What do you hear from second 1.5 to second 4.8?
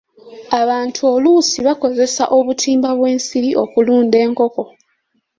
bakozesa obutimba bw'ensiri okulunda enkoko.